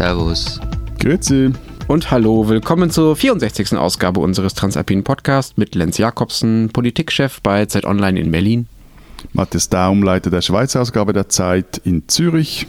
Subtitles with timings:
[0.00, 0.58] Servus.
[0.98, 1.50] Grüezi.
[1.86, 3.76] Und hallo, willkommen zur 64.
[3.76, 8.66] Ausgabe unseres Transalpinen Podcasts mit Lenz Jakobsen, Politikchef bei Zeit Online in Berlin.
[9.34, 12.66] Matthias Daum, Leiter der Schweizer Ausgabe der Zeit in Zürich.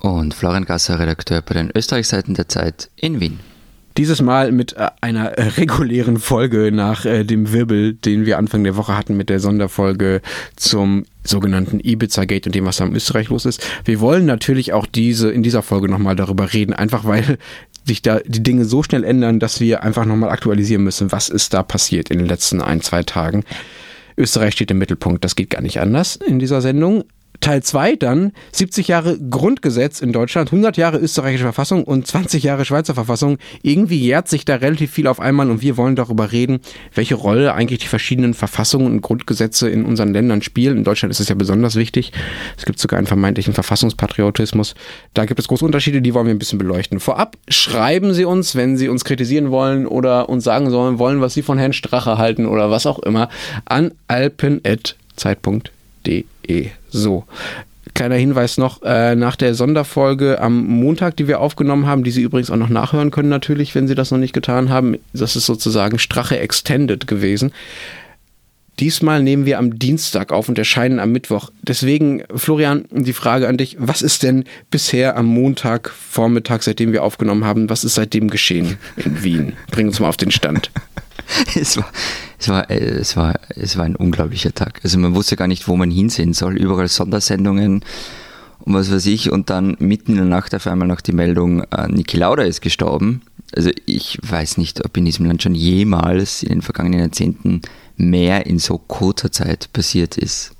[0.00, 3.38] Und Florian Gasser, Redakteur bei den Österreichseiten der Zeit in Wien.
[3.96, 8.74] Dieses Mal mit äh, einer regulären Folge nach äh, dem Wirbel, den wir Anfang der
[8.74, 10.22] Woche hatten mit der Sonderfolge
[10.56, 13.66] zum sogenannten Ibiza-Gate und dem, was da in Österreich los ist.
[13.84, 17.38] Wir wollen natürlich auch diese in dieser Folge nochmal darüber reden, einfach weil
[17.84, 21.54] sich da die Dinge so schnell ändern, dass wir einfach nochmal aktualisieren müssen, was ist
[21.54, 23.44] da passiert in den letzten ein, zwei Tagen.
[24.16, 27.04] Österreich steht im Mittelpunkt, das geht gar nicht anders in dieser Sendung.
[27.44, 32.64] Teil 2 dann 70 Jahre Grundgesetz in Deutschland, 100 Jahre österreichische Verfassung und 20 Jahre
[32.64, 33.36] Schweizer Verfassung.
[33.60, 36.60] Irgendwie jährt sich da relativ viel auf einmal und wir wollen darüber reden,
[36.94, 40.78] welche Rolle eigentlich die verschiedenen Verfassungen und Grundgesetze in unseren Ländern spielen.
[40.78, 42.12] In Deutschland ist es ja besonders wichtig.
[42.56, 44.74] Es gibt sogar einen vermeintlichen Verfassungspatriotismus.
[45.12, 46.98] Da gibt es große Unterschiede, die wollen wir ein bisschen beleuchten.
[46.98, 51.34] Vorab schreiben Sie uns, wenn Sie uns kritisieren wollen oder uns sagen sollen wollen, was
[51.34, 53.28] Sie von Herrn Strache halten oder was auch immer,
[53.66, 53.92] an
[56.04, 56.70] alpen.zeitpunkt.de.
[56.90, 57.24] So.
[57.94, 62.22] Kleiner Hinweis noch, äh, nach der Sonderfolge am Montag, die wir aufgenommen haben, die Sie
[62.22, 65.46] übrigens auch noch nachhören können natürlich, wenn Sie das noch nicht getan haben, das ist
[65.46, 67.52] sozusagen Strache Extended gewesen.
[68.80, 71.50] Diesmal nehmen wir am Dienstag auf und erscheinen am Mittwoch.
[71.62, 77.04] Deswegen, Florian, die Frage an dich, was ist denn bisher am Montag Vormittag, seitdem wir
[77.04, 79.52] aufgenommen haben, was ist seitdem geschehen in Wien?
[79.70, 80.72] Bring uns mal auf den Stand.
[81.54, 81.90] es, war,
[82.38, 84.80] es, war, es, war, es war ein unglaublicher Tag.
[84.82, 86.56] Also man wusste gar nicht, wo man hinsehen soll.
[86.56, 87.84] Überall Sondersendungen
[88.60, 89.30] und was weiß ich.
[89.30, 92.60] Und dann mitten in der Nacht auf einmal noch die Meldung, äh, Niki Lauda ist
[92.60, 93.22] gestorben.
[93.54, 97.62] Also ich weiß nicht, ob in diesem Land schon jemals in den vergangenen Jahrzehnten
[97.96, 100.53] mehr in so kurzer Zeit passiert ist.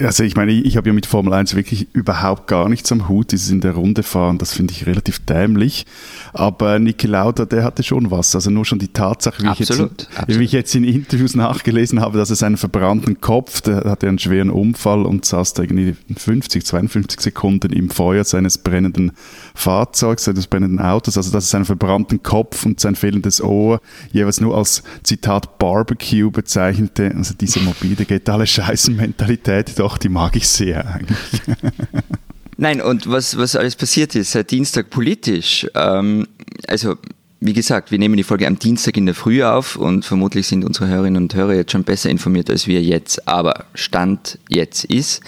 [0.00, 3.32] Also ich meine, ich habe ja mit Formel 1 wirklich überhaupt gar nichts am Hut.
[3.32, 5.86] Dieses in der Runde fahren, das finde ich relativ dämlich.
[6.32, 8.34] Aber Niki Lauda, der hatte schon was.
[8.34, 10.40] Also nur schon die Tatsache, wie, absolut, ich, jetzt, absolut.
[10.40, 14.18] wie ich jetzt in Interviews nachgelesen habe, dass er seinen verbrannten Kopf, der hatte einen
[14.18, 19.12] schweren Unfall und saß da irgendwie 50, 52 Sekunden im Feuer seines brennenden
[19.54, 21.16] Fahrzeugs, seines brennenden Autos.
[21.16, 23.80] Also dass er seinen verbrannten Kopf und sein fehlendes Ohr
[24.12, 27.12] jeweils nur als Zitat Barbecue bezeichnete.
[27.16, 31.42] Also diese mobile, geht alle Scheißenmentalität, doch, die mag ich sehr eigentlich.
[32.56, 36.26] Nein, und was, was alles passiert ist seit Dienstag politisch, ähm,
[36.66, 36.96] also
[37.42, 40.62] wie gesagt, wir nehmen die Folge am Dienstag in der Früh auf und vermutlich sind
[40.62, 43.26] unsere Hörerinnen und Hörer jetzt schon besser informiert als wir jetzt.
[43.26, 45.22] Aber Stand jetzt ist,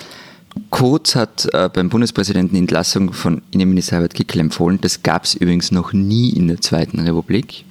[0.71, 4.79] Kurz hat äh, beim Bundespräsidenten Entlassung von Innenminister Herbert Kickel empfohlen.
[4.81, 7.65] Das gab es übrigens noch nie in der Zweiten Republik.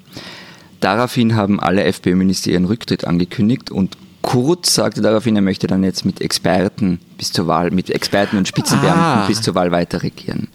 [0.79, 6.05] Daraufhin haben alle FPÖ-Minister ihren Rücktritt angekündigt und Kurz sagte daraufhin, er möchte dann jetzt
[6.05, 9.27] mit Experten bis zur Wahl, mit Experten und Spitzenbeamten ah.
[9.27, 10.47] bis zur Wahl weiter regieren.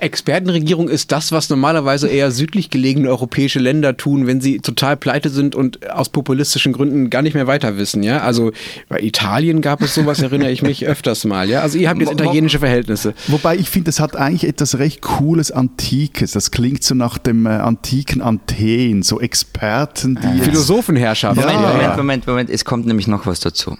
[0.00, 5.28] Expertenregierung ist das, was normalerweise eher südlich gelegene europäische Länder tun, wenn sie total pleite
[5.28, 8.22] sind und aus populistischen Gründen gar nicht mehr weiter wissen, ja?
[8.22, 8.52] Also
[8.88, 11.60] bei Italien gab es sowas, erinnere ich mich öfters mal, ja?
[11.60, 13.12] Also ihr habt jetzt italienische Verhältnisse.
[13.28, 16.32] Wobei ich finde, es hat eigentlich etwas recht cooles Antikes.
[16.32, 21.38] Das klingt so nach dem äh, antiken Athen, so Experten, die Philosophenherrschaft.
[21.38, 21.46] Ja.
[21.46, 23.76] Moment, Moment, Moment, Moment, es kommt nämlich noch was dazu.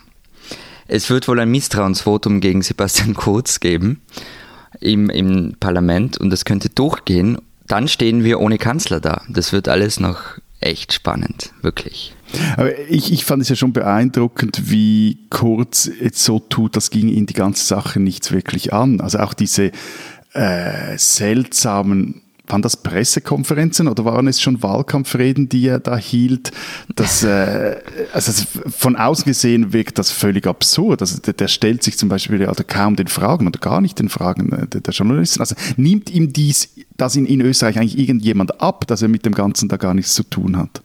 [0.86, 4.02] Es wird wohl ein Misstrauensvotum gegen Sebastian Kurz geben
[4.80, 7.38] im, im Parlament und das könnte durchgehen.
[7.66, 9.22] Dann stehen wir ohne Kanzler da.
[9.28, 10.20] Das wird alles noch
[10.60, 12.14] echt spannend, wirklich.
[12.56, 17.08] Aber ich, ich fand es ja schon beeindruckend, wie Kurz jetzt so tut, das ging
[17.08, 19.00] ihn die ganze Sache nichts wirklich an.
[19.00, 19.72] Also auch diese
[20.32, 26.52] äh, seltsamen waren das Pressekonferenzen oder waren es schon Wahlkampfreden, die er da hielt?
[26.94, 27.76] Das, äh,
[28.12, 28.32] also
[28.68, 31.00] von außen gesehen wirkt das völlig absurd.
[31.00, 34.10] Also der, der stellt sich zum Beispiel ja kaum den Fragen oder gar nicht den
[34.10, 35.40] Fragen der, der Journalisten.
[35.40, 39.34] Also nimmt ihm dies, das in, in Österreich eigentlich irgendjemand ab, dass er mit dem
[39.34, 40.82] Ganzen da gar nichts zu tun hat?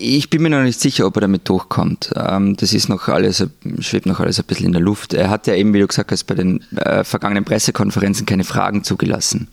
[0.00, 2.12] Ich bin mir noch nicht sicher, ob er damit durchkommt.
[2.14, 3.44] Ähm, das ist noch alles,
[3.80, 5.12] schwebt noch alles ein bisschen in der Luft.
[5.12, 8.84] Er hat ja eben, wie du gesagt hast, bei den äh, vergangenen Pressekonferenzen keine Fragen
[8.84, 9.48] zugelassen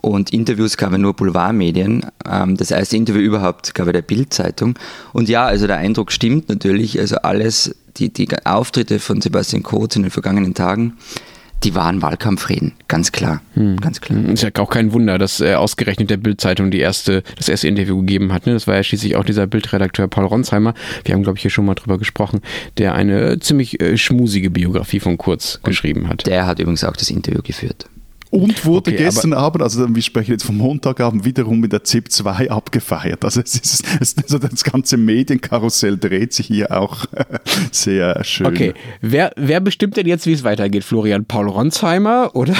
[0.00, 2.06] und Interviews gab er nur Boulevardmedien.
[2.28, 4.78] Ähm, das erste Interview überhaupt gab er der Bildzeitung.
[5.12, 6.98] Und ja, also der Eindruck stimmt natürlich.
[6.98, 10.94] Also alles, die, die Auftritte von Sebastian Kurz in den vergangenen Tagen,
[11.64, 13.78] die waren Wahlkampfreden, ganz klar, hm.
[13.78, 14.24] ganz klar.
[14.26, 17.98] Ist ja auch kein Wunder, dass äh, ausgerechnet der Bildzeitung die erste, das erste Interview
[17.98, 18.46] gegeben hat.
[18.46, 18.52] Ne?
[18.52, 20.74] Das war ja schließlich auch dieser Bildredakteur Paul Ronsheimer.
[21.04, 22.40] Wir haben, glaube ich, hier schon mal drüber gesprochen,
[22.76, 26.26] der eine ziemlich äh, schmusige Biografie von Kurz Und geschrieben hat.
[26.26, 27.88] Der hat übrigens auch das Interview geführt.
[28.30, 32.12] Und wurde okay, gestern Abend, also wir sprechen jetzt vom Montagabend, wiederum mit der ZIP
[32.12, 33.24] 2 abgefeiert.
[33.24, 37.06] Also es ist, es, also das ganze Medienkarussell dreht sich hier auch
[37.72, 38.46] sehr schön.
[38.46, 40.84] Okay, wer, wer bestimmt denn jetzt, wie es weitergeht?
[40.84, 42.56] Florian Paul Ronsheimer oder,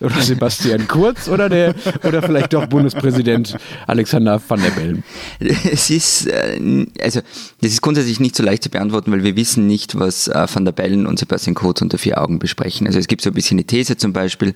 [0.00, 1.74] oder Sebastian Kurz oder, der,
[2.04, 3.56] oder vielleicht doch Bundespräsident
[3.86, 5.04] Alexander van der Bellen?
[5.38, 7.20] Es ist, äh, also,
[7.60, 10.64] das ist grundsätzlich nicht so leicht zu beantworten, weil wir wissen nicht, was äh, van
[10.64, 12.86] der Bellen und Sebastian Kurz unter vier Augen besprechen.
[12.86, 14.54] Also es gibt so ein bisschen eine These zum Beispiel,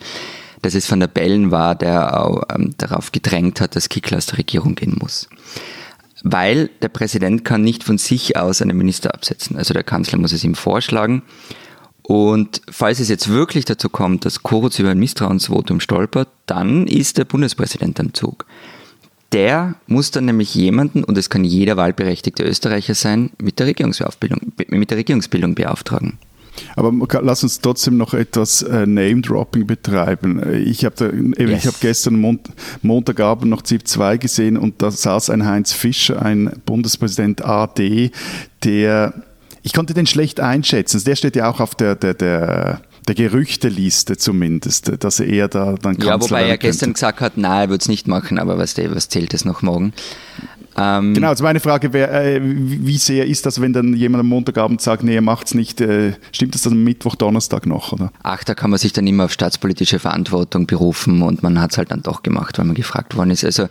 [0.65, 4.27] dass es Van der Bellen war, der auch ähm, darauf gedrängt hat, dass Kickl aus
[4.27, 5.29] der Regierung gehen muss.
[6.23, 9.57] Weil der Präsident kann nicht von sich aus einen Minister absetzen.
[9.57, 11.23] Also der Kanzler muss es ihm vorschlagen.
[12.03, 17.19] Und falls es jetzt wirklich dazu kommt, dass Kurz über ein Misstrauensvotum stolpert, dann ist
[17.19, 18.47] der Bundespräsident am Zug.
[19.33, 24.53] Der muss dann nämlich jemanden, und es kann jeder wahlberechtigte Österreicher sein, mit der Regierungsbildung,
[24.69, 26.19] mit der Regierungsbildung beauftragen.
[26.77, 26.93] Aber
[27.23, 30.65] lass uns trotzdem noch etwas äh, Name-Dropping betreiben.
[30.67, 31.67] Ich habe yes.
[31.67, 32.49] hab gestern Mont
[32.83, 38.11] Montagabend noch ZIP 2 gesehen und da saß ein Heinz Fischer, ein Bundespräsident AD,
[38.63, 39.15] der,
[39.63, 41.03] ich konnte den schlecht einschätzen.
[41.05, 45.99] Der steht ja auch auf der, der, der der Gerüchteliste zumindest, dass er da dann
[45.99, 48.77] Kanzler Ja, wobei er gestern gesagt hat, nein, er wird es nicht machen, aber was,
[48.79, 49.93] was zählt es noch morgen?
[50.77, 54.29] Ähm, genau, also meine Frage wäre, äh, wie sehr ist das, wenn dann jemand am
[54.29, 58.13] Montagabend sagt, nee, er macht es nicht, äh, stimmt das dann Mittwoch, Donnerstag noch, oder?
[58.23, 61.79] Ach, da kann man sich dann immer auf staatspolitische Verantwortung berufen und man hat es
[61.79, 63.45] halt dann doch gemacht, weil man gefragt worden ist.
[63.45, 63.69] Also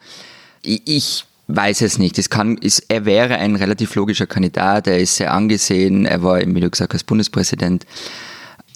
[0.63, 2.17] ich, weiß es nicht.
[2.17, 6.39] Es kann, ist, er wäre ein relativ logischer Kandidat, er ist sehr angesehen, er war,
[6.39, 7.85] wie du gesagt hast, Bundespräsident.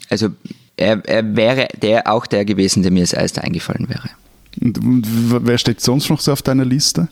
[0.10, 0.30] Also
[0.76, 4.10] er, er wäre der, auch der gewesen, der mir als erster eingefallen wäre.
[4.62, 5.06] Und
[5.46, 7.08] wer steht sonst noch so auf deiner Liste?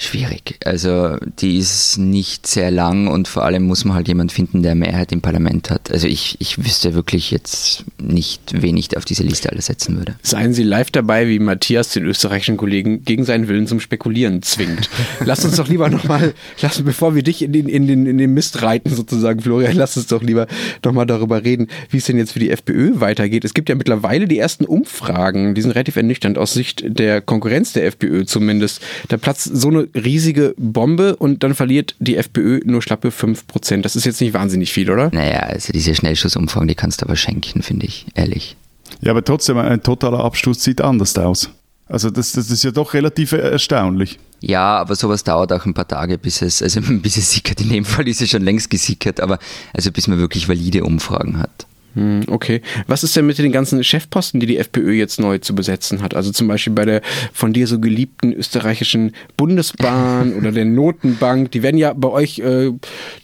[0.00, 0.60] Schwierig.
[0.64, 4.76] Also die ist nicht sehr lang und vor allem muss man halt jemand finden, der
[4.76, 5.90] Mehrheit im Parlament hat.
[5.90, 10.14] Also ich, ich wüsste wirklich jetzt nicht, wen ich auf diese Liste alles setzen würde.
[10.22, 14.88] Seien Sie live dabei, wie Matthias den österreichischen Kollegen gegen seinen Willen zum Spekulieren zwingt.
[15.24, 16.32] lass uns doch lieber nochmal,
[16.84, 20.06] bevor wir dich in den, in, den, in den Mist reiten sozusagen, Florian, lass uns
[20.06, 20.46] doch lieber
[20.84, 23.44] nochmal darüber reden, wie es denn jetzt für die FPÖ weitergeht.
[23.44, 27.72] Es gibt ja mittlerweile die ersten Umfragen, die sind relativ ernüchternd aus Sicht der Konkurrenz
[27.72, 28.80] der FPÖ zumindest.
[29.08, 33.82] Da platzt so eine riesige Bombe und dann verliert die FPÖ nur schlappe 5%.
[33.82, 35.10] Das ist jetzt nicht wahnsinnig viel, oder?
[35.12, 38.56] Naja, also diese Schnellschussumfragen, die kannst du aber schenken, finde ich, ehrlich.
[39.00, 41.50] Ja, aber trotzdem, ein totaler Absturz sieht anders aus.
[41.86, 44.18] Also das, das ist ja doch relativ erstaunlich.
[44.40, 47.60] Ja, aber sowas dauert auch ein paar Tage, bis es, also bis es sickert.
[47.60, 49.38] In dem Fall ist es schon längst gesickert, aber
[49.72, 51.66] also bis man wirklich valide Umfragen hat.
[51.98, 52.62] Hm, okay.
[52.86, 56.14] Was ist denn mit den ganzen Chefposten, die die FPÖ jetzt neu zu besetzen hat?
[56.14, 57.02] Also zum Beispiel bei der
[57.32, 61.50] von dir so geliebten österreichischen Bundesbahn oder der Notenbank.
[61.50, 62.70] Die werden ja bei euch äh,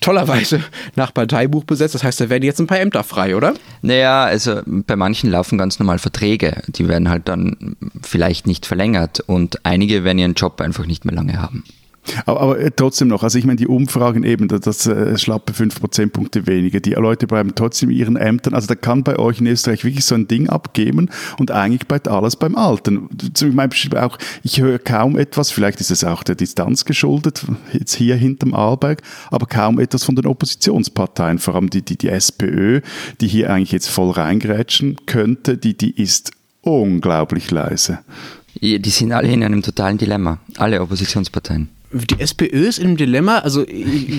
[0.00, 0.60] tollerweise
[0.96, 1.94] nach Parteibuch besetzt.
[1.94, 3.54] Das heißt, da werden jetzt ein paar Ämter frei, oder?
[3.82, 6.62] Naja, also bei manchen laufen ganz normal Verträge.
[6.66, 11.14] Die werden halt dann vielleicht nicht verlängert und einige werden ihren Job einfach nicht mehr
[11.14, 11.62] lange haben.
[12.26, 15.54] Aber, aber, äh, trotzdem noch, also ich meine, die Umfragen eben, das, das äh, schlappe
[15.54, 19.40] 5 Prozentpunkte weniger, die Leute bleiben trotzdem in ihren Ämtern, also da kann bei euch
[19.40, 23.08] in Österreich wirklich so ein Ding abgeben und eigentlich bleibt alles beim Alten.
[23.32, 27.94] Zum Beispiel auch, ich höre kaum etwas, vielleicht ist es auch der Distanz geschuldet, jetzt
[27.94, 32.80] hier hinterm Arlberg, aber kaum etwas von den Oppositionsparteien, vor allem die, die, die SPÖ,
[33.20, 38.00] die hier eigentlich jetzt voll reingrätschen könnte, die, die ist unglaublich leise.
[38.60, 43.38] Die sind alle in einem totalen Dilemma, alle Oppositionsparteien die SPÖ ist in einem Dilemma,
[43.38, 43.64] also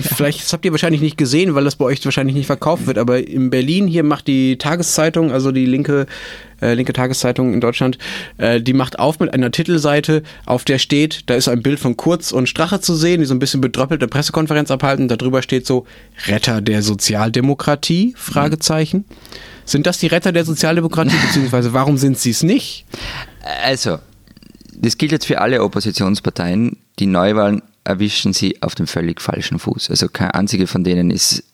[0.02, 2.96] vielleicht das habt ihr wahrscheinlich nicht gesehen, weil das bei euch wahrscheinlich nicht verkauft wird,
[2.96, 6.06] aber in Berlin hier macht die Tageszeitung, also die linke,
[6.62, 7.98] äh, linke Tageszeitung in Deutschland,
[8.38, 11.96] äh, die macht auf mit einer Titelseite, auf der steht, da ist ein Bild von
[11.98, 15.86] Kurz und Strache zu sehen, die so ein bisschen bedröppelte Pressekonferenz abhalten, darüber steht so
[16.26, 19.04] Retter der Sozialdemokratie, Fragezeichen.
[19.66, 22.86] Sind das die Retter der Sozialdemokratie, beziehungsweise warum sind sie es nicht?
[23.64, 23.98] Also,
[24.72, 26.78] das gilt jetzt für alle Oppositionsparteien.
[26.98, 29.90] Die Neuwahlen erwischen sie auf dem völlig falschen Fuß.
[29.90, 31.44] Also kein einzige von denen ist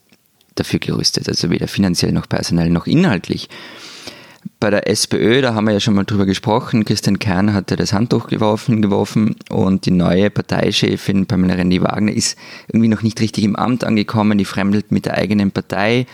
[0.55, 3.49] dafür gerüstet, also weder finanziell noch personell noch inhaltlich.
[4.59, 7.93] Bei der SPÖ, da haben wir ja schon mal drüber gesprochen, Christian Kern hatte das
[7.93, 12.37] Handtuch geworfen, geworfen und die neue Parteichefin Pamela Rendi-Wagner ist
[12.69, 16.07] irgendwie noch nicht richtig im Amt angekommen, die fremdelt mit der eigenen Partei.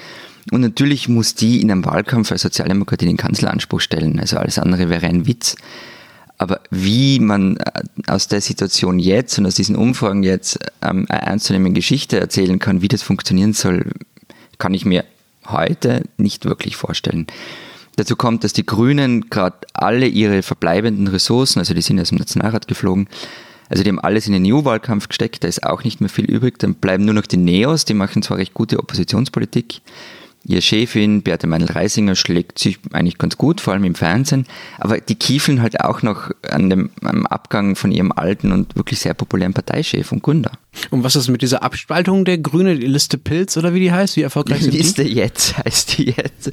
[0.50, 4.18] Und natürlich muss die in einem Wahlkampf als Sozialdemokratie den Kanzleranspruch stellen.
[4.18, 5.56] Also alles andere wäre ein Witz.
[6.38, 11.22] Aber wie man äh, aus der Situation jetzt und aus diesen Umfragen jetzt ähm, eine
[11.22, 13.90] ernstzunehmende Geschichte erzählen kann, wie das funktionieren soll,
[14.58, 15.04] kann ich mir
[15.46, 17.26] heute nicht wirklich vorstellen.
[17.96, 22.18] Dazu kommt, dass die Grünen gerade alle ihre verbleibenden Ressourcen, also die sind aus dem
[22.18, 23.08] Nationalrat geflogen,
[23.68, 26.58] also die haben alles in den EU-Wahlkampf gesteckt, da ist auch nicht mehr viel übrig,
[26.58, 29.80] dann bleiben nur noch die Neos, die machen zwar recht gute Oppositionspolitik,
[30.48, 34.46] Ihre Chefin, Beate Meinl-Reisinger, schlägt sich eigentlich ganz gut, vor allem im Fernsehen.
[34.78, 38.98] Aber die kiefeln halt auch noch an dem am Abgang von ihrem alten und wirklich
[38.98, 40.52] sehr populären Parteichef und Gründer.
[40.88, 44.16] Und was ist mit dieser Abspaltung der Grüne, die Liste Pilz oder wie die heißt?
[44.16, 45.12] Wie erfolgreich sind Liste die?
[45.12, 46.50] jetzt heißt die jetzt.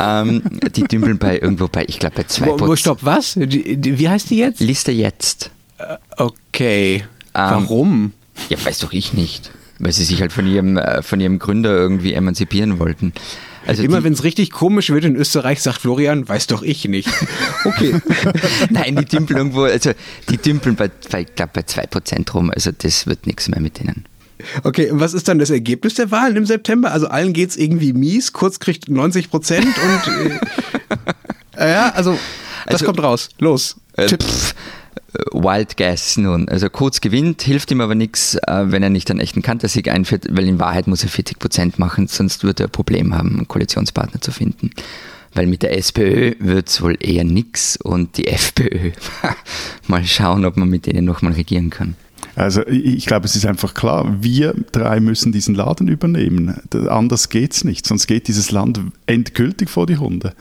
[0.00, 0.42] Ähm,
[0.74, 3.34] die dümpeln bei irgendwo bei, ich glaube bei zwei Wo, wo stopp, was?
[3.34, 4.58] Die, die, wie heißt die jetzt?
[4.58, 5.52] Liste jetzt.
[5.78, 7.04] Äh, okay.
[7.32, 8.12] Ähm, Warum?
[8.48, 9.52] Ja, weiß doch ich nicht
[9.84, 13.12] weil sie sich halt von ihrem, äh, von ihrem Gründer irgendwie emanzipieren wollten.
[13.66, 17.08] Also Immer wenn es richtig komisch wird in Österreich, sagt Florian, weiß doch ich nicht.
[17.66, 17.94] Okay.
[18.70, 19.92] Nein, die dümpeln irgendwo, also
[20.28, 23.80] die dümpeln bei, bei ich glaube bei 2% rum, also das wird nichts mehr mit
[23.80, 24.04] denen.
[24.64, 26.92] Okay, und was ist dann das Ergebnis der Wahlen im September?
[26.92, 30.38] Also allen geht es irgendwie mies, Kurz kriegt 90 Prozent und
[31.56, 32.18] äh, ja, also
[32.66, 33.30] das also, kommt raus.
[33.38, 33.76] Los.
[33.96, 34.54] Äh, Tipps.
[35.32, 36.48] Wild Guess nun.
[36.48, 40.26] Also Kurz gewinnt, hilft ihm aber nichts, äh, wenn er nicht einen echten Kantersieg einführt,
[40.30, 43.48] weil in Wahrheit muss er 40 Prozent machen, sonst wird er ein Problem haben, einen
[43.48, 44.70] Koalitionspartner zu finden.
[45.34, 48.92] Weil mit der SPÖ wird es wohl eher nichts und die FPÖ,
[49.88, 51.96] mal schauen, ob man mit denen nochmal regieren kann.
[52.36, 56.60] Also ich glaube, es ist einfach klar, wir drei müssen diesen Laden übernehmen.
[56.88, 60.34] Anders geht es nicht, sonst geht dieses Land endgültig vor die Hunde.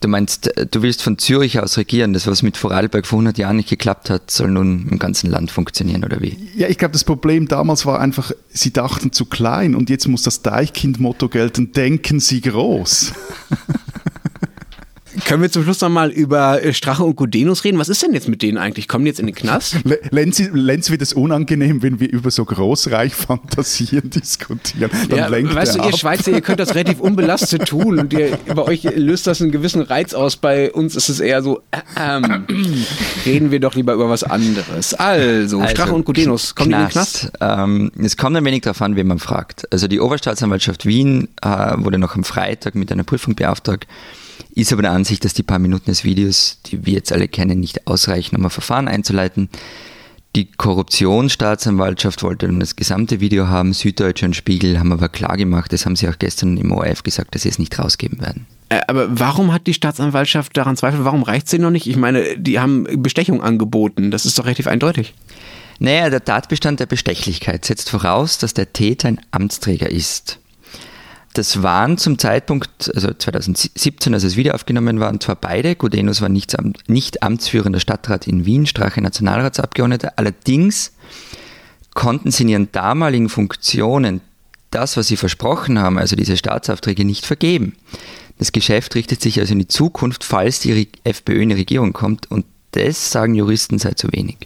[0.00, 2.12] Du meinst, äh, du willst von Zürich aus regieren.
[2.12, 5.50] Das, was mit Vorarlberg vor 100 Jahren nicht geklappt hat, soll nun im ganzen Land
[5.50, 6.36] funktionieren, oder wie?
[6.56, 10.22] Ja, ich glaube, das Problem damals war einfach, sie dachten zu klein und jetzt muss
[10.22, 13.12] das Deichkind-Motto gelten, denken sie groß.
[15.24, 17.78] Können wir zum Schluss nochmal über äh, Strache und Gudenus reden?
[17.78, 18.88] Was ist denn jetzt mit denen eigentlich?
[18.88, 19.76] Kommen die jetzt in den Knast?
[20.10, 24.90] Lenz, Lenz wird es unangenehm, wenn wir über so großreich Fantasien diskutieren.
[25.08, 25.90] Dann ja, lenkt weißt du, ab.
[25.90, 29.50] ihr Schweizer, ihr könnt das relativ unbelastet tun und ihr, bei euch löst das einen
[29.50, 30.36] gewissen Reiz aus.
[30.36, 32.44] Bei uns ist es eher so, äh, ähm,
[33.24, 34.94] reden wir doch lieber über was anderes.
[34.94, 37.92] Also, also Strache und Gudenus, kommen Knast, die in den Knast?
[37.98, 39.70] Ähm, es kommt ein wenig darauf an, wen man fragt.
[39.72, 41.48] Also die Oberstaatsanwaltschaft Wien äh,
[41.78, 43.86] wurde noch am Freitag mit einer Prüfung beauftragt
[44.54, 47.60] ist aber der Ansicht, dass die paar Minuten des Videos, die wir jetzt alle kennen,
[47.60, 49.48] nicht ausreichen, um ein Verfahren einzuleiten.
[50.36, 55.72] Die Korruptionsstaatsanwaltschaft wollte dann das gesamte Video haben, Süddeutsche und Spiegel haben aber klar gemacht,
[55.72, 58.46] das haben sie auch gestern im ORF gesagt, dass sie es nicht rausgeben werden.
[58.68, 61.04] Äh, aber warum hat die Staatsanwaltschaft daran Zweifel?
[61.04, 61.88] Warum reicht sie noch nicht?
[61.88, 65.14] Ich meine, die haben Bestechung angeboten, das ist doch relativ eindeutig.
[65.80, 70.39] Naja, der Tatbestand der Bestechlichkeit setzt voraus, dass der Täter ein Amtsträger ist.
[71.32, 75.76] Das waren zum Zeitpunkt, also 2017, als es wieder aufgenommen war, und zwar beide.
[75.76, 76.56] Gudenus war nicht,
[76.88, 80.14] nicht amtsführender Stadtrat in Wien, Strache Nationalratsabgeordneter.
[80.16, 80.92] Allerdings
[81.94, 84.20] konnten sie in ihren damaligen Funktionen
[84.70, 87.74] das, was sie versprochen haben, also diese Staatsaufträge, nicht vergeben.
[88.38, 92.30] Das Geschäft richtet sich also in die Zukunft, falls die FPÖ in die Regierung kommt.
[92.30, 94.36] Und das, sagen Juristen, sei zu wenig.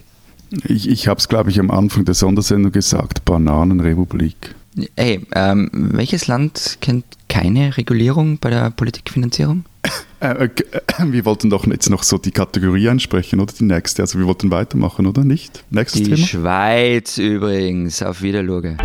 [0.67, 4.55] Ich, ich habe es, glaube ich, am Anfang der Sondersendung gesagt, Bananenrepublik.
[4.97, 9.63] Ey, ähm, welches Land kennt keine Regulierung bei der Politikfinanzierung?
[10.19, 10.51] Äh, äh,
[11.05, 14.01] wir wollten doch jetzt noch so die Kategorie ansprechen, oder die nächste?
[14.01, 15.63] Also wir wollten weitermachen, oder nicht?
[15.69, 16.27] Nächstes die Thema?
[16.27, 18.77] Schweiz übrigens, auf Wiederlurge.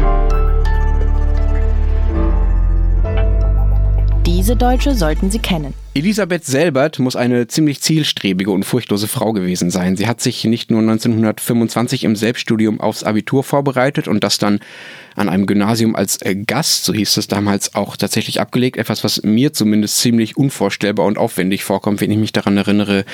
[4.27, 5.75] Diese Deutsche sollten Sie kennen.
[6.01, 9.99] Elisabeth Selbert muss eine ziemlich zielstrebige und furchtlose Frau gewesen sein.
[9.99, 14.61] Sie hat sich nicht nur 1925 im Selbststudium aufs Abitur vorbereitet und das dann
[15.15, 18.79] an einem Gymnasium als äh, Gast, so hieß es damals, auch tatsächlich abgelegt.
[18.79, 23.05] Etwas, was mir zumindest ziemlich unvorstellbar und aufwendig vorkommt, wenn ich mich daran erinnere,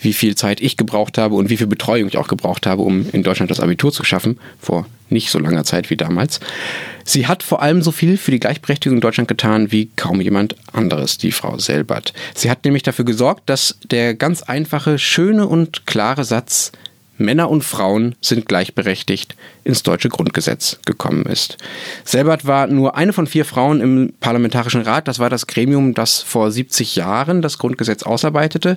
[0.00, 3.10] wie viel Zeit ich gebraucht habe und wie viel Betreuung ich auch gebraucht habe, um
[3.10, 6.40] in Deutschland das Abitur zu schaffen, vor nicht so langer Zeit wie damals.
[7.04, 10.56] Sie hat vor allem so viel für die Gleichberechtigung in Deutschland getan wie kaum jemand
[10.72, 12.12] anderes, die Frau Selbert.
[12.34, 16.72] Sie hat nämlich dafür gesorgt, dass der ganz einfache, schöne und klare Satz
[17.18, 21.58] Männer und Frauen sind gleichberechtigt ins deutsche Grundgesetz gekommen ist.
[22.04, 25.08] Selbert war nur eine von vier Frauen im Parlamentarischen Rat.
[25.08, 28.76] Das war das Gremium, das vor 70 Jahren das Grundgesetz ausarbeitete.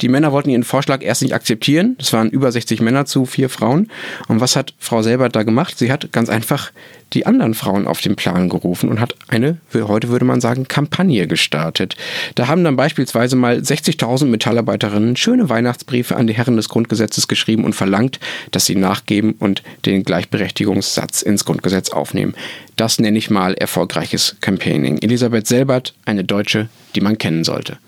[0.00, 1.96] Die Männer wollten ihren Vorschlag erst nicht akzeptieren.
[1.98, 3.88] Es waren über 60 Männer zu vier Frauen.
[4.28, 5.78] Und was hat Frau Selbert da gemacht?
[5.78, 6.70] Sie hat ganz einfach
[7.12, 11.26] die anderen Frauen auf den Plan gerufen und hat eine, heute würde man sagen, Kampagne
[11.26, 11.96] gestartet.
[12.34, 17.64] Da haben dann beispielsweise mal 60.000 Metallarbeiterinnen schöne Weihnachtsbriefe an die Herren des Grundgesetzes geschrieben
[17.64, 22.34] und verlangt, dass sie nachgeben und den Gleichberechtigungssatz ins Grundgesetz aufnehmen.
[22.76, 24.98] Das nenne ich mal erfolgreiches Campaigning.
[24.98, 27.78] Elisabeth Selbert, eine Deutsche, die man kennen sollte.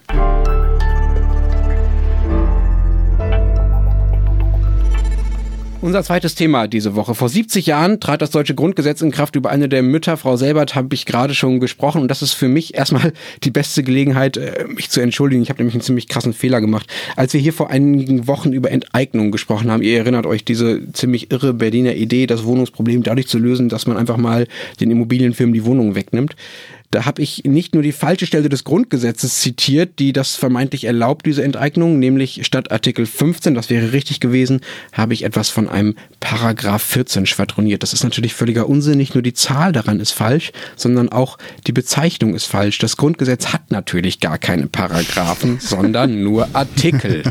[5.83, 7.17] Unser zweites Thema diese Woche.
[7.17, 9.35] Vor 70 Jahren trat das deutsche Grundgesetz in Kraft.
[9.35, 12.03] Über eine der Mütter, Frau Selbert, habe ich gerade schon gesprochen.
[12.03, 13.13] Und das ist für mich erstmal
[13.43, 15.43] die beste Gelegenheit, äh, mich zu entschuldigen.
[15.43, 16.87] Ich habe nämlich einen ziemlich krassen Fehler gemacht.
[17.17, 21.33] Als wir hier vor einigen Wochen über Enteignung gesprochen haben, ihr erinnert euch diese ziemlich
[21.33, 24.47] irre Berliner Idee, das Wohnungsproblem dadurch zu lösen, dass man einfach mal
[24.79, 26.37] den Immobilienfirmen die Wohnungen wegnimmt
[26.93, 31.25] Da habe ich nicht nur die falsche Stelle des Grundgesetzes zitiert, die das vermeintlich erlaubt,
[31.25, 34.61] diese Enteignung, nämlich statt Artikel 15, das wäre richtig gewesen,
[34.93, 37.83] habe ich etwas von einem Paragraph 14 schwadroniert.
[37.83, 38.99] Das ist natürlich völliger Unsinn.
[38.99, 42.77] Nicht nur die Zahl daran ist falsch, sondern auch die Bezeichnung ist falsch.
[42.77, 47.23] Das Grundgesetz hat natürlich gar keine Paragraphen, sondern nur Artikel.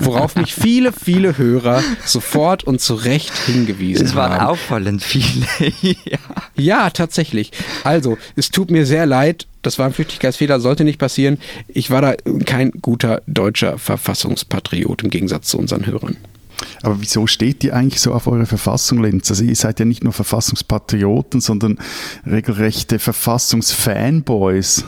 [0.00, 4.08] Worauf mich viele, viele Hörer sofort und zu Recht hingewiesen haben.
[4.08, 4.46] Es waren haben.
[4.46, 5.46] auffallend viele.
[5.82, 6.18] ja.
[6.56, 7.52] ja, tatsächlich.
[7.84, 9.46] Also, es tut mir sehr leid.
[9.62, 11.38] Das war ein Flüchtigkeitsfehler, sollte nicht passieren.
[11.68, 12.14] Ich war da
[12.44, 16.16] kein guter deutscher Verfassungspatriot im Gegensatz zu unseren Hörern.
[16.82, 19.30] Aber wieso steht ihr eigentlich so auf eure Verfassung, Lenz?
[19.30, 21.78] Also ihr seid ja nicht nur Verfassungspatrioten, sondern
[22.26, 24.84] regelrechte Verfassungsfanboys.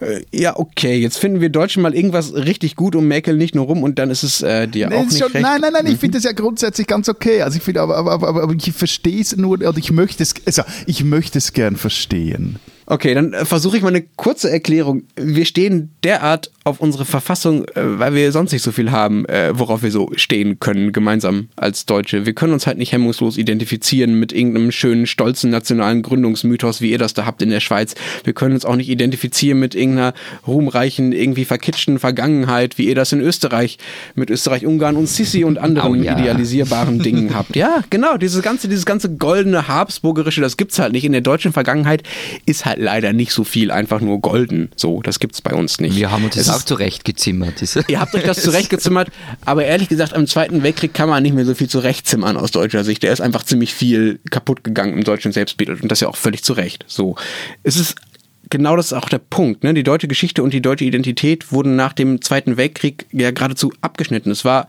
[0.00, 3.66] Äh, ja, okay, jetzt finden wir Deutschen mal irgendwas richtig gut und mäkeln nicht nur
[3.66, 5.42] rum und dann ist es äh, dir nee, auch nicht schon, recht.
[5.42, 5.92] Nein, nein, nein, mhm.
[5.92, 7.42] ich finde das ja grundsätzlich ganz okay.
[7.42, 10.34] Also ich finde, aber, aber, aber, aber ich verstehe es nur, oder ich möchte es,
[10.44, 12.58] also ich möchte es gern verstehen.
[12.90, 15.02] Okay, dann äh, versuche ich mal eine kurze Erklärung.
[15.14, 19.50] Wir stehen derart auf unsere Verfassung, äh, weil wir sonst nicht so viel haben, äh,
[19.52, 22.24] worauf wir so stehen können, gemeinsam als Deutsche.
[22.24, 26.96] Wir können uns halt nicht hemmungslos identifizieren mit irgendeinem schönen, stolzen nationalen Gründungsmythos, wie ihr
[26.96, 27.94] das da habt in der Schweiz.
[28.24, 30.14] Wir können uns auch nicht identifizieren mit irgendeiner
[30.46, 33.76] ruhmreichen, irgendwie verkitschten Vergangenheit, wie ihr das in Österreich
[34.14, 36.18] mit Österreich, Ungarn und Sissi und anderen oh, ja.
[36.18, 37.54] idealisierbaren Dingen habt.
[37.54, 41.04] Ja, genau, dieses ganze, dieses ganze goldene Habsburgerische, das gibt's halt nicht.
[41.04, 42.02] In der deutschen Vergangenheit
[42.46, 44.70] ist halt leider nicht so viel einfach nur golden.
[44.76, 45.96] So, das gibt es bei uns nicht.
[45.96, 47.62] Wir haben uns das auch zurechtgezimmert.
[47.88, 49.08] Ihr habt euch das zurechtgezimmert,
[49.44, 52.84] aber ehrlich gesagt, am Zweiten Weltkrieg kann man nicht mehr so viel zurechtzimmern aus deutscher
[52.84, 53.02] Sicht.
[53.02, 56.44] Der ist einfach ziemlich viel kaputt gegangen im deutschen Selbstbild und das ja auch völlig
[56.44, 56.84] zurecht.
[56.86, 57.16] So,
[57.62, 57.96] es ist
[58.50, 59.64] genau das ist auch der Punkt.
[59.64, 59.74] Ne?
[59.74, 64.30] Die deutsche Geschichte und die deutsche Identität wurden nach dem Zweiten Weltkrieg ja geradezu abgeschnitten.
[64.30, 64.68] Es war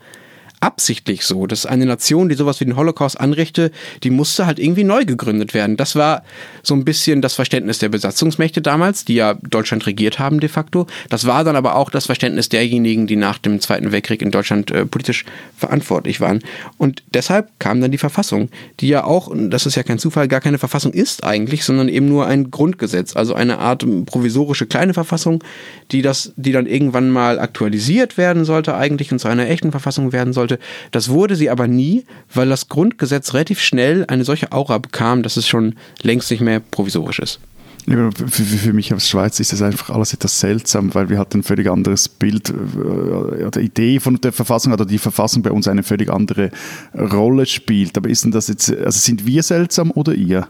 [0.59, 3.71] absichtlich so, dass eine Nation, die sowas wie den Holocaust anrichte,
[4.03, 5.77] die musste halt irgendwie neu gegründet werden.
[5.77, 6.23] Das war
[6.63, 10.87] so ein bisschen das Verständnis der Besatzungsmächte damals, die ja Deutschland regiert haben de facto.
[11.09, 14.71] Das war dann aber auch das Verständnis derjenigen, die nach dem Zweiten Weltkrieg in Deutschland
[14.71, 15.25] äh, politisch
[15.57, 16.41] verantwortlich waren.
[16.77, 18.49] Und deshalb kam dann die Verfassung,
[18.81, 21.87] die ja auch, und das ist ja kein Zufall, gar keine Verfassung ist eigentlich, sondern
[21.87, 25.43] eben nur ein Grundgesetz, also eine Art provisorische kleine Verfassung,
[25.91, 30.11] die das, die dann irgendwann mal aktualisiert werden sollte eigentlich und zu einer echten Verfassung
[30.11, 30.59] werden sollte sollte.
[30.91, 35.37] Das wurde sie aber nie, weil das Grundgesetz relativ schnell eine solche Aura bekam, dass
[35.37, 37.39] es schon längst nicht mehr provisorisch ist.
[37.85, 41.41] Für, für, mich als Schweiz ist das einfach alles etwas seltsam, weil wir halt ein
[41.41, 45.81] völlig anderes Bild, äh, die Idee von der Verfassung oder die Verfassung bei uns eine
[45.81, 46.51] völlig andere
[46.93, 47.97] Rolle spielt.
[47.97, 50.47] Aber ist denn das jetzt, also sind wir seltsam oder ihr?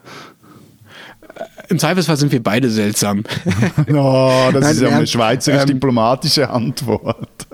[1.70, 3.24] Im Zweifelsfall sind wir beide seltsam.
[3.88, 7.48] no, das Nein, ist ja eine schweizerisch ähm, diplomatische Antwort.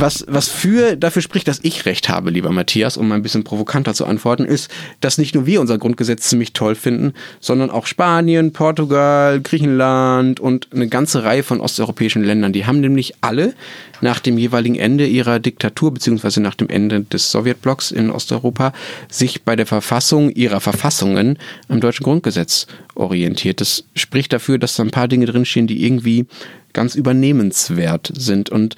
[0.00, 3.44] Was, was für, dafür spricht, dass ich recht habe, lieber Matthias, um mal ein bisschen
[3.44, 7.84] provokanter zu antworten, ist, dass nicht nur wir unser Grundgesetz ziemlich toll finden, sondern auch
[7.84, 12.54] Spanien, Portugal, Griechenland und eine ganze Reihe von osteuropäischen Ländern.
[12.54, 13.52] Die haben nämlich alle
[14.00, 18.72] nach dem jeweiligen Ende ihrer Diktatur beziehungsweise nach dem Ende des Sowjetblocks in Osteuropa
[19.10, 23.60] sich bei der Verfassung ihrer Verfassungen am deutschen Grundgesetz orientiert.
[23.60, 26.24] Das spricht dafür, dass da ein paar Dinge drinstehen, die irgendwie
[26.72, 28.76] ganz übernehmenswert sind und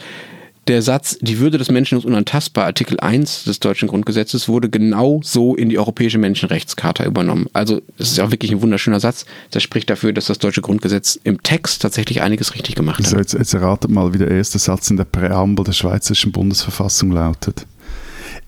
[0.69, 5.21] der Satz, die Würde des Menschen ist unantastbar, Artikel 1 des deutschen Grundgesetzes, wurde genau
[5.25, 7.47] so in die Europäische Menschenrechtscharta übernommen.
[7.53, 9.27] Also es ist auch wirklich ein wunderschöner Satz.
[9.51, 13.07] Das spricht dafür, dass das deutsche Grundgesetz im Text tatsächlich einiges richtig gemacht hat.
[13.07, 17.11] Also jetzt, jetzt erratet mal, wie der erste Satz in der Präambel der Schweizerischen Bundesverfassung
[17.11, 17.67] lautet.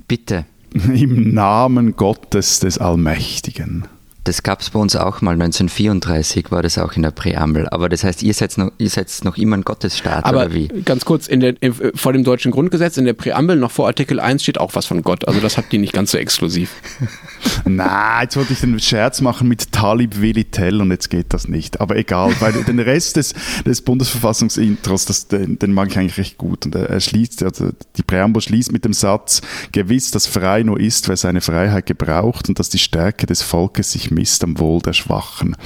[0.07, 0.45] Bitte.
[0.73, 3.87] Im Namen Gottes des Allmächtigen.
[4.25, 7.69] Das gab es bei uns auch mal, 1934 war das auch in der Präambel.
[7.69, 10.69] Aber das heißt, ihr seid noch, ihr seid noch immer ein Gottesstaat, Aber oder wie?
[10.69, 14.21] Ganz kurz, in der, in, vor dem deutschen Grundgesetz, in der Präambel, noch vor Artikel
[14.21, 15.29] 1 steht auch was von Gott.
[15.29, 16.71] Also das habt ihr nicht ganz so exklusiv.
[17.67, 21.83] Na, jetzt wollte ich den Scherz machen mit Talib Velitel und jetzt geht das nicht.
[21.83, 23.35] Aber egal, weil den Rest des,
[23.67, 26.65] des Bundesverfassungsintros, das, den, den, mag ich eigentlich recht gut.
[26.65, 30.81] Und er, er schließt, also die Präambel schließt mit dem Satz, gewiss, dass frei nur
[30.81, 34.81] ist, wer seine Freiheit gebraucht und dass die Stärke des Volkes sich misst am Wohl
[34.81, 35.57] der Schwachen.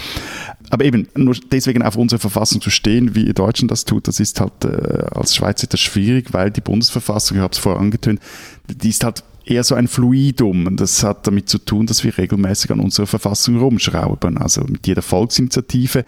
[0.71, 4.41] Aber eben, nur deswegen auf unsere Verfassung zu stehen, wie Deutschland das tut, das ist
[4.41, 8.21] halt äh, als Schweizer das schwierig, weil die Bundesverfassung, ich habe es vorher angetönt,
[8.69, 10.77] die ist halt eher so ein Fluidum.
[10.77, 14.39] Das hat damit zu tun, dass wir regelmäßig an unserer Verfassung rumschrauben.
[14.39, 16.05] Also mit jeder Volksinitiative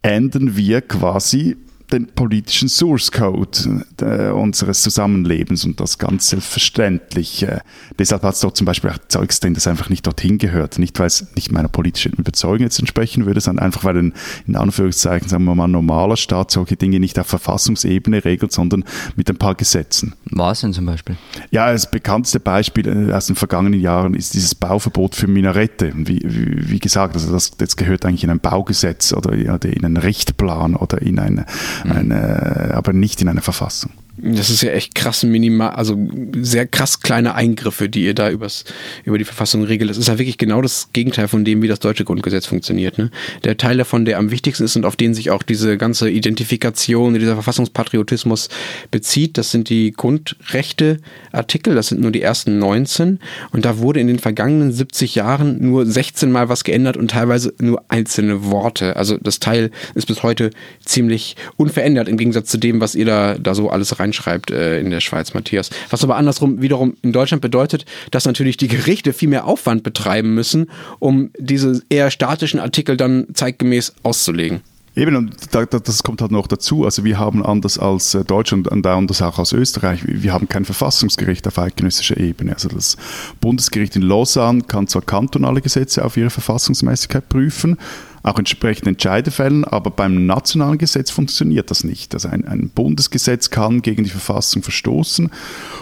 [0.00, 1.56] ändern wir quasi
[1.92, 7.42] den politischen Source Code äh, unseres Zusammenlebens und das ganz selbstverständlich.
[7.42, 7.60] Äh,
[7.98, 10.78] deshalb hat es dort zum Beispiel auch Zeugs drin, das einfach nicht dorthin gehört.
[10.78, 14.14] Nicht, weil es nicht meiner politischen Überzeugung jetzt entsprechen würde, sondern einfach, weil ein,
[14.46, 18.84] in Anführungszeichen, sagen wir mal, normaler Staat solche Dinge nicht auf Verfassungsebene regelt, sondern
[19.16, 20.14] mit ein paar Gesetzen.
[20.24, 21.16] Was denn zum Beispiel?
[21.50, 25.92] Ja, das bekannteste Beispiel äh, aus den vergangenen Jahren ist dieses Bauverbot für Minarette.
[25.94, 29.96] Wie, wie, wie gesagt, also das, das gehört eigentlich in ein Baugesetz oder in einen
[29.96, 31.46] Richtplan oder in eine.
[31.90, 33.92] Eine aber nicht in eine Verfassung.
[34.18, 35.96] Das ist ja echt krass minimal, also
[36.36, 38.64] sehr krass kleine Eingriffe, die ihr da übers,
[39.04, 39.88] über die Verfassung regelt.
[39.88, 42.98] Das ist ja wirklich genau das Gegenteil von dem, wie das deutsche Grundgesetz funktioniert.
[42.98, 43.10] Ne?
[43.44, 47.14] Der Teil davon, der am wichtigsten ist und auf den sich auch diese ganze Identifikation,
[47.14, 48.50] dieser Verfassungspatriotismus
[48.90, 53.18] bezieht, das sind die Grundrechte-Artikel, das sind nur die ersten 19.
[53.50, 57.54] Und da wurde in den vergangenen 70 Jahren nur 16 Mal was geändert und teilweise
[57.60, 58.94] nur einzelne Worte.
[58.96, 60.50] Also das Teil ist bis heute
[60.84, 64.90] ziemlich unverändert im Gegensatz zu dem, was ihr da, da so alles reinschreibt äh, in
[64.90, 65.70] der Schweiz, Matthias.
[65.90, 70.34] Was aber andersrum wiederum in Deutschland bedeutet, dass natürlich die Gerichte viel mehr Aufwand betreiben
[70.34, 74.60] müssen, um diese eher statischen Artikel dann zeitgemäß auszulegen.
[74.94, 76.84] Eben, und das kommt halt noch dazu.
[76.84, 80.66] Also wir haben anders als äh, Deutschland und anders auch als Österreich, wir haben kein
[80.66, 82.52] Verfassungsgericht auf eidgenössischer Ebene.
[82.52, 82.98] Also das
[83.40, 87.78] Bundesgericht in Lausanne kann zwar kantonale Gesetze auf ihre Verfassungsmäßigkeit prüfen,
[88.22, 92.12] auch entsprechend Entscheide fällen, aber beim nationalen Gesetz funktioniert das nicht.
[92.12, 95.30] Also ein, ein Bundesgesetz kann gegen die Verfassung verstoßen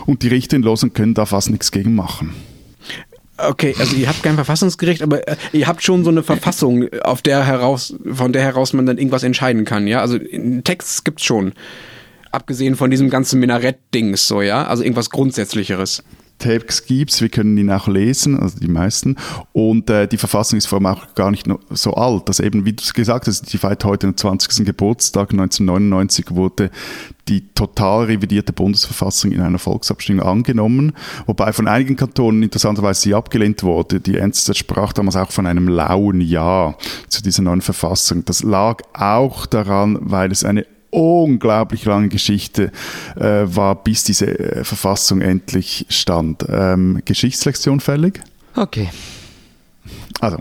[0.06, 2.32] und die Richter in Lausanne können da fast nichts gegen machen.
[3.48, 7.22] Okay, also ihr habt kein Verfassungsgericht, aber äh, ihr habt schon so eine Verfassung, auf
[7.22, 10.00] der heraus, von der heraus man dann irgendwas entscheiden kann, ja?
[10.00, 10.18] Also
[10.64, 11.52] Text gibt's schon.
[12.32, 14.64] Abgesehen von diesem ganzen Minarett-Dings, so, ja?
[14.64, 16.02] Also irgendwas Grundsätzlicheres.
[16.40, 19.16] Text gibt wir können ihn auch lesen, also die meisten.
[19.52, 22.24] Und äh, die Verfassung ist vor allem auch gar nicht so alt.
[22.28, 24.64] Also eben, wie du es gesagt hast, die feiert heute den 20.
[24.66, 25.30] Geburtstag.
[25.30, 26.70] 1999 wurde
[27.28, 30.92] die total revidierte Bundesverfassung in einer Volksabstimmung angenommen,
[31.26, 34.00] wobei von einigen Kantonen interessanterweise sie abgelehnt wurde.
[34.00, 36.74] Die NZZ sprach damals auch von einem lauen Ja
[37.08, 38.24] zu dieser neuen Verfassung.
[38.24, 42.72] Das lag auch daran, weil es eine unglaublich lange Geschichte
[43.16, 46.44] äh, war, bis diese äh, Verfassung endlich stand.
[46.48, 48.20] Ähm, Geschichtslektion fällig?
[48.54, 48.88] Okay.
[50.20, 50.38] Also,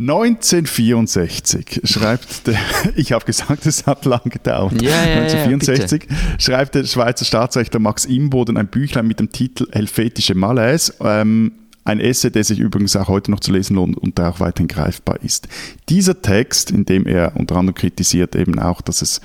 [0.00, 2.58] 1964 schreibt der,
[2.96, 4.80] ich habe gesagt, es hat lange gedauert.
[4.80, 9.66] Ja, ja, 1964 ja, schreibt der Schweizer Staatsrechtler Max Imboden ein Büchlein mit dem Titel
[9.72, 10.94] Helvetische Malaise.
[11.00, 11.52] Ähm,
[11.88, 14.68] ein Essay, der sich übrigens auch heute noch zu lesen lohnt und der auch weiterhin
[14.68, 15.48] greifbar ist.
[15.88, 19.20] Dieser Text, in dem er unter anderem kritisiert eben auch, dass es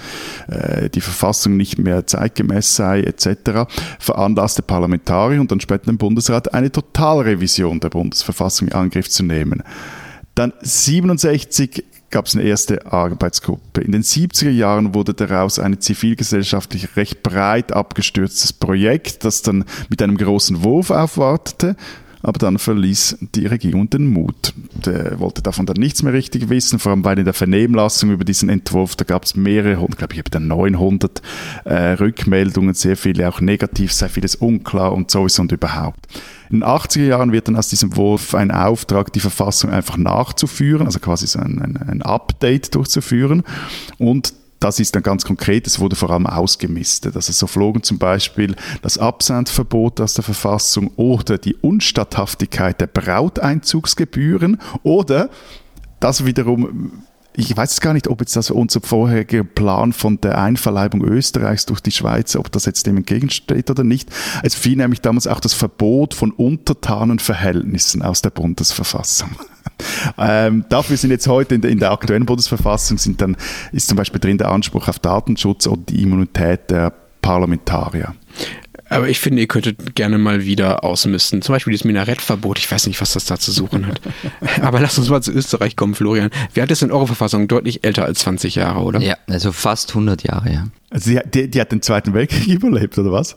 [0.48, 3.68] äh, die Verfassung nicht mehr zeitgemäß sei etc.,
[4.00, 9.62] veranlasste Parlamentarier und dann später den Bundesrat eine Totalrevision der Bundesverfassung in Angriff zu nehmen.
[10.36, 13.82] Dann 67 gab es eine erste Arbeitsgruppe.
[13.82, 20.02] In den 70er Jahren wurde daraus ein zivilgesellschaftlich recht breit abgestürztes Projekt, das dann mit
[20.02, 21.76] einem großen Wurf aufwartete
[22.24, 24.54] aber dann verließ die Regierung den Mut.
[24.86, 28.50] Der wollte davon dann nichts mehr richtig wissen, vor allem bei der Vernehmlassung über diesen
[28.50, 31.22] Entwurf, da gab es mehrere, glaube ich habe 900
[31.66, 36.08] äh, Rückmeldungen, sehr viele auch negativ, sehr vieles unklar und sowieso und überhaupt.
[36.50, 40.86] In den 80er Jahren wird dann aus diesem Wurf ein Auftrag, die Verfassung einfach nachzuführen,
[40.86, 43.44] also quasi so ein, ein, ein Update durchzuführen.
[43.98, 44.34] Und
[44.64, 47.16] das ist dann ganz konkret, es wurde vor allem ausgemistet.
[47.16, 54.62] Also so flogen zum Beispiel das Absendverbot aus der Verfassung oder die Unstatthaftigkeit der Brauteinzugsgebühren
[54.84, 55.30] oder
[56.00, 57.04] das wiederum
[57.36, 61.80] ich weiß gar nicht, ob jetzt das unser vorheriger Plan von der Einverleibung Österreichs durch
[61.80, 64.10] die Schweiz, ob das jetzt dem entgegensteht oder nicht.
[64.44, 69.32] Es fiel nämlich damals auch das Verbot von Untertanenverhältnissen aus der Bundesverfassung.
[70.18, 73.38] Ähm, dafür sind jetzt heute in der, in der aktuellen Bundesverfassung sind dann,
[73.72, 78.14] ist zum Beispiel drin der Anspruch auf Datenschutz und die Immunität der Parlamentarier.
[78.90, 81.42] Aber ich finde, ihr könntet gerne mal wieder ausmisten.
[81.42, 82.60] Zum Beispiel dieses Minarettverbot.
[82.60, 84.02] Ich weiß nicht, was das da zu suchen hat.
[84.62, 86.30] Aber lass uns mal zu Österreich kommen, Florian.
[86.54, 87.48] Wie alt ist denn eure Verfassung?
[87.48, 89.00] Deutlich älter als 20 Jahre, oder?
[89.00, 90.68] Ja, also fast 100 Jahre, ja.
[90.92, 93.36] Also die, die, die hat den Zweiten Weltkrieg überlebt, oder was?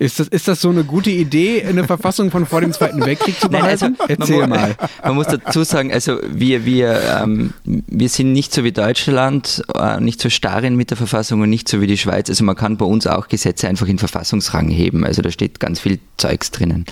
[0.00, 3.38] Ist das, ist das so eine gute Idee, eine Verfassung von vor dem Zweiten Weltkrieg
[3.38, 3.96] zu behalten?
[3.98, 4.76] Nein, also, Erzähl man mal.
[5.04, 10.00] Man muss dazu sagen, also wir, wir, ähm, wir sind nicht so wie Deutschland, äh,
[10.00, 12.30] nicht so starren mit der Verfassung und nicht so wie die Schweiz.
[12.30, 15.04] Also man kann bei uns auch Gesetze einfach in Verfassungsrang heben.
[15.04, 16.86] Also da steht ganz viel Zeugs drinnen.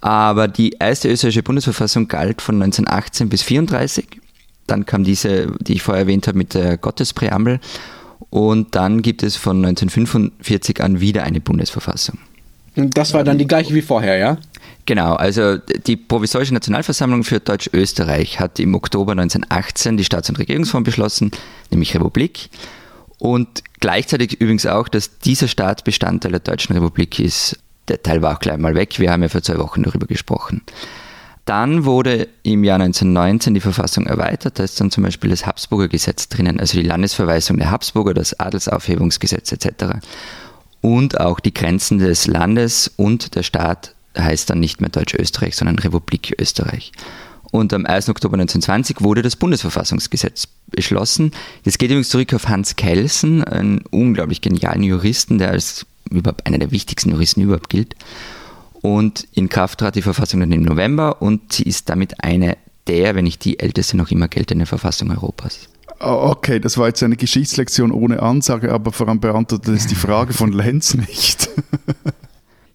[0.00, 4.20] Aber die erste österreichische Bundesverfassung galt von 1918 bis 1934.
[4.68, 7.58] Dann kam diese, die ich vorher erwähnt habe, mit der Gottespräambel.
[8.30, 12.18] Und dann gibt es von 1945 an wieder eine Bundesverfassung.
[12.74, 14.38] Das war dann die gleiche wie vorher, ja?
[14.86, 20.82] Genau, also die Provisorische Nationalversammlung für Deutsch-Österreich hat im Oktober 1918 die Staats- und Regierungsform
[20.82, 21.30] beschlossen,
[21.70, 22.48] nämlich Republik.
[23.18, 27.58] Und gleichzeitig übrigens auch, dass dieser Staat Bestandteil der Deutschen Republik ist.
[27.88, 28.98] Der Teil war auch gleich mal weg.
[28.98, 30.62] Wir haben ja vor zwei Wochen darüber gesprochen.
[31.44, 34.58] Dann wurde im Jahr 1919 die Verfassung erweitert.
[34.58, 38.38] Da ist dann zum Beispiel das Habsburger Gesetz drinnen, also die Landesverweisung der Habsburger, das
[38.38, 39.98] Adelsaufhebungsgesetz etc.
[40.80, 45.78] Und auch die Grenzen des Landes und der Staat heißt dann nicht mehr Deutsch-Österreich, sondern
[45.78, 46.92] Republik Österreich.
[47.50, 48.08] Und am 1.
[48.08, 51.32] Oktober 1920 wurde das Bundesverfassungsgesetz beschlossen.
[51.64, 56.58] Das geht übrigens zurück auf Hans Kelsen, einen unglaublich genialen Juristen, der als überhaupt einer
[56.58, 57.94] der wichtigsten Juristen überhaupt gilt.
[58.82, 63.14] Und in Kraft trat die Verfassung dann im November und sie ist damit eine der,
[63.14, 65.68] wenn nicht die älteste noch immer geltende Verfassung Europas.
[66.00, 70.32] Okay, das war jetzt eine Geschichtslektion ohne Ansage, aber vor allem beantwortet es die Frage
[70.32, 71.48] von Lenz nicht.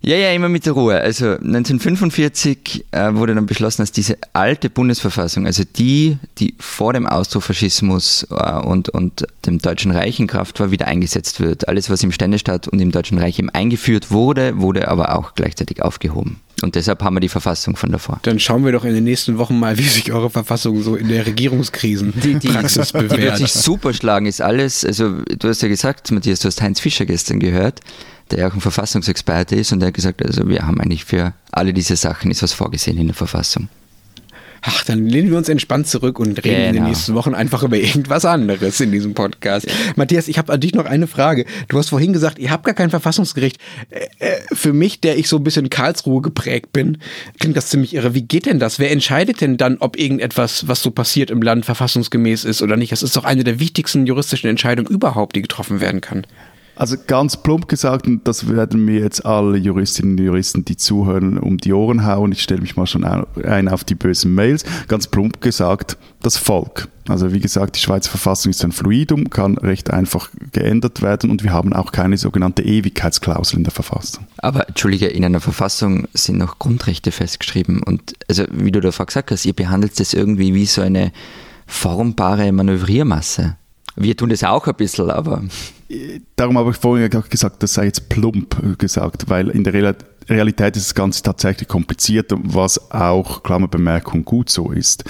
[0.02, 1.00] Ja, ja, immer mit der Ruhe.
[1.00, 7.08] Also 1945 äh, wurde dann beschlossen, dass diese alte Bundesverfassung, also die, die vor dem
[7.08, 11.68] Austrofaschismus äh, und, und dem Deutschen Reich in Kraft war, wieder eingesetzt wird.
[11.68, 15.82] Alles, was im Ständestaat und im Deutschen Reich eben eingeführt wurde, wurde aber auch gleichzeitig
[15.82, 16.40] aufgehoben.
[16.64, 18.20] Und deshalb haben wir die Verfassung von davor.
[18.24, 21.08] Dann schauen wir doch in den nächsten Wochen mal, wie sich eure Verfassung so in
[21.08, 23.12] der Regierungskrisenpraxis bewährt.
[23.18, 24.84] Die wird sich super schlagen, ist alles.
[24.84, 27.82] Also du hast ja gesagt, Matthias, du hast Heinz Fischer gestern gehört
[28.32, 31.34] der ja auch ein Verfassungsexperte ist und der hat gesagt, also wir haben eigentlich für
[31.52, 33.70] alle diese Sachen ist was vorgesehen in der Verfassung.
[34.62, 36.58] Ach, dann lehnen wir uns entspannt zurück und reden genau.
[36.58, 36.88] in den genau.
[36.88, 39.68] nächsten Wochen einfach über irgendwas anderes in diesem Podcast.
[39.68, 39.74] Ja.
[39.96, 41.46] Matthias, ich habe an dich noch eine Frage.
[41.68, 43.60] Du hast vorhin gesagt, ihr habt gar kein Verfassungsgericht.
[43.90, 46.98] Äh, äh, für mich, der ich so ein bisschen Karlsruhe geprägt bin,
[47.40, 48.14] klingt das ziemlich irre.
[48.14, 48.80] Wie geht denn das?
[48.80, 52.92] Wer entscheidet denn dann, ob irgendetwas, was so passiert im Land, verfassungsgemäß ist oder nicht?
[52.92, 56.26] Das ist doch eine der wichtigsten juristischen Entscheidungen überhaupt, die getroffen werden kann.
[56.78, 61.40] Also ganz plump gesagt, und das werden mir jetzt alle Juristinnen und Juristen, die zuhören,
[61.40, 62.32] um die Ohren hauen.
[62.32, 64.64] Ich stelle mich mal schon ein auf die bösen Mails.
[64.88, 66.88] Ganz plump gesagt, das Volk.
[67.08, 71.44] Also wie gesagt, die Schweizer Verfassung ist ein Fluidum, kann recht einfach geändert werden und
[71.44, 74.28] wir haben auch keine sogenannte Ewigkeitsklausel in der Verfassung.
[74.38, 79.32] Aber entschuldige, in einer Verfassung sind noch Grundrechte festgeschrieben und also wie du davor gesagt
[79.32, 81.12] hast, ihr behandelt das irgendwie wie so eine
[81.66, 83.56] formbare Manövriermasse.
[84.00, 85.44] Wir tun das auch ein bisschen, aber.
[86.36, 89.96] Darum habe ich vorhin gesagt, das sei jetzt plump gesagt, weil in der
[90.30, 95.04] Realität ist das Ganze tatsächlich kompliziert, was auch, Klammerbemerkung, gut so ist.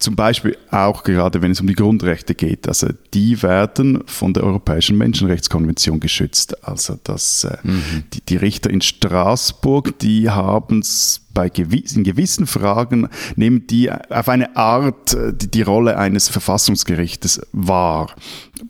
[0.00, 2.66] Zum Beispiel auch gerade, wenn es um die Grundrechte geht.
[2.66, 6.66] Also die werden von der Europäischen Menschenrechtskonvention geschützt.
[6.66, 8.04] Also das, äh, mhm.
[8.14, 13.92] die, die, Richter in Straßburg, die haben es bei gewiss, in gewissen Fragen, nehmen die
[13.92, 18.14] auf eine Art äh, die, die Rolle eines Verfassungsgerichtes wahr.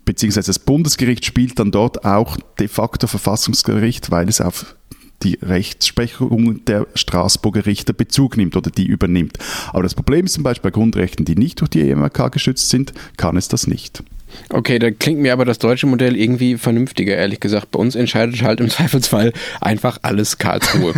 [0.03, 4.75] Beziehungsweise das Bundesgericht spielt dann dort auch de facto Verfassungsgericht, weil es auf
[5.23, 9.37] die Rechtsprechung der Straßburger Richter Bezug nimmt oder die übernimmt.
[9.71, 12.93] Aber das Problem ist zum Beispiel bei Grundrechten, die nicht durch die EMRK geschützt sind,
[13.17, 14.03] kann es das nicht.
[14.49, 17.71] Okay, da klingt mir aber das deutsche Modell irgendwie vernünftiger, ehrlich gesagt.
[17.71, 20.93] Bei uns entscheidet halt im Zweifelsfall einfach alles Karlsruhe.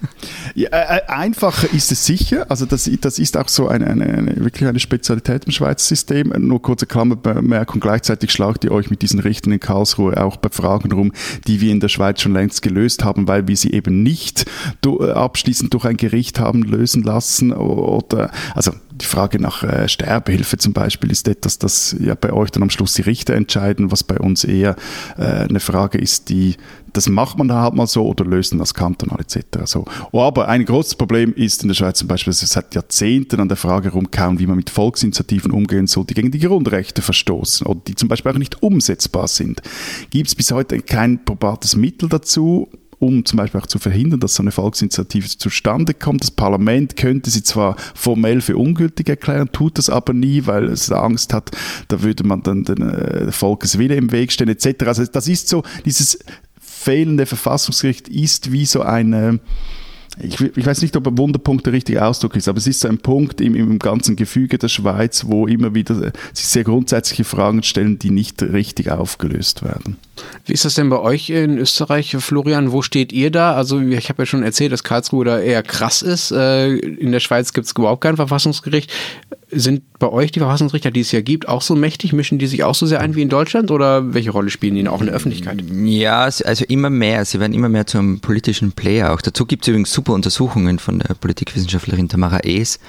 [0.54, 2.46] ja, äh, äh, einfach ist es sicher.
[2.48, 6.32] Also das, das ist auch so eine, eine, eine, wirklich eine Spezialität im Schweizer System.
[6.38, 7.80] Nur kurze Klammerbemerkung.
[7.80, 11.12] Gleichzeitig schlagt ihr euch mit diesen Richtern in Karlsruhe auch bei Fragen rum,
[11.46, 14.44] die wir in der Schweiz schon längst gelöst haben, weil wir sie eben nicht
[14.86, 17.52] abschließend durch ein Gericht haben lösen lassen.
[17.52, 22.50] Oder, also die Frage nach äh, Sterbehilfe zum Beispiel ist etwas, das ja bei euch
[22.50, 24.76] dann am Schluss die Richter entscheiden, was bei uns eher
[25.18, 26.56] äh, eine Frage ist, die
[26.92, 29.64] das macht man da halt mal so oder lösen das kantonal etc.
[29.64, 29.86] So.
[30.10, 33.40] Oh, aber ein großes Problem ist in der Schweiz zum Beispiel, dass es seit Jahrzehnten
[33.40, 37.66] an der Frage rumkauen, wie man mit Volksinitiativen umgehen soll, die gegen die Grundrechte verstoßen
[37.66, 39.62] oder die zum Beispiel auch nicht umsetzbar sind.
[40.10, 42.68] Gibt es bis heute kein probates Mittel dazu?
[43.02, 46.22] Um zum Beispiel auch zu verhindern, dass so eine Volksinitiative zustande kommt.
[46.22, 50.92] Das Parlament könnte sie zwar formell für ungültig erklären, tut das aber nie, weil es
[50.92, 51.50] Angst hat,
[51.88, 54.84] da würde man dann den äh, Volkeswille im Weg stehen etc.
[54.86, 56.20] Also das ist so, dieses
[56.60, 59.40] fehlende Verfassungsgericht ist wie so eine
[60.20, 62.88] ich, ich, weiß nicht, ob ein Wunderpunkt der richtige Ausdruck ist, aber es ist so
[62.88, 67.62] ein Punkt im, im ganzen Gefüge der Schweiz, wo immer wieder sich sehr grundsätzliche Fragen
[67.62, 69.96] stellen, die nicht richtig aufgelöst werden.
[70.44, 72.72] Wie ist das denn bei euch in Österreich, Florian?
[72.72, 73.54] Wo steht ihr da?
[73.54, 76.32] Also ich habe ja schon erzählt, dass Karlsruhe da eher krass ist.
[76.32, 78.90] Äh, in der Schweiz gibt es überhaupt kein Verfassungsgericht.
[79.50, 82.12] Sind bei euch die Verfassungsrichter, die es ja gibt, auch so mächtig?
[82.12, 83.70] Mischen die sich auch so sehr ein wie in Deutschland?
[83.70, 85.62] Oder welche Rolle spielen die auch in der Öffentlichkeit?
[85.72, 87.24] Ja, also immer mehr.
[87.24, 89.12] Sie werden immer mehr zum politischen Player.
[89.12, 92.80] Auch dazu gibt es übrigens super Untersuchungen von der Politikwissenschaftlerin Tamara Ees.